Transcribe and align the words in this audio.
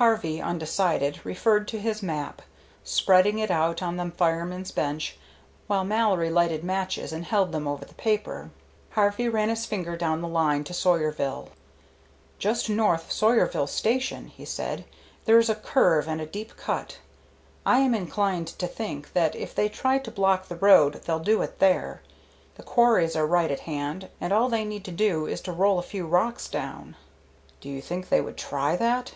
Harvey, 0.00 0.40
undecided, 0.40 1.20
referred 1.22 1.68
to 1.68 1.78
his 1.78 2.02
map, 2.02 2.40
spreading 2.82 3.38
it 3.38 3.50
out 3.50 3.82
on 3.82 3.98
the 3.98 4.10
fireman's 4.16 4.70
bench 4.72 5.18
while 5.66 5.84
Mallory 5.84 6.30
lighted 6.30 6.64
matches 6.64 7.12
and 7.12 7.26
held 7.26 7.52
them 7.52 7.68
over 7.68 7.84
the 7.84 7.92
paper. 7.92 8.48
Harvey 8.92 9.28
ran 9.28 9.50
his 9.50 9.66
finger 9.66 9.94
down 9.94 10.22
the 10.22 10.28
line 10.28 10.64
to 10.64 10.72
Sawyerville. 10.72 11.50
"Just 12.38 12.70
north 12.70 13.02
of 13.02 13.08
the 13.08 13.12
Sawyerville 13.16 13.68
station," 13.68 14.28
he 14.28 14.46
said, 14.46 14.86
"there 15.26 15.38
is 15.38 15.50
a 15.50 15.54
curve 15.54 16.08
and 16.08 16.22
a 16.22 16.26
deep 16.26 16.56
cut. 16.56 16.96
I 17.66 17.80
am 17.80 17.94
inclined 17.94 18.46
to 18.58 18.66
think 18.66 19.12
that 19.12 19.36
if 19.36 19.54
they 19.54 19.68
try 19.68 19.98
to 19.98 20.10
block 20.10 20.48
the 20.48 20.56
road 20.56 21.02
they'll 21.04 21.18
do 21.18 21.42
it 21.42 21.58
there. 21.58 22.00
The 22.54 22.62
quarries 22.62 23.14
are 23.14 23.26
right 23.26 23.50
at 23.50 23.60
hand, 23.68 24.08
and 24.22 24.32
all 24.32 24.48
they 24.48 24.64
need 24.64 24.86
to 24.86 24.90
do 24.90 25.26
is 25.26 25.42
to 25.42 25.52
roll 25.52 25.78
a 25.78 25.82
few 25.82 26.06
rocks 26.06 26.48
down." 26.48 26.96
"Do 27.60 27.68
you 27.68 27.82
think 27.82 28.08
they 28.08 28.22
would 28.22 28.38
try 28.38 28.74
that?" 28.76 29.12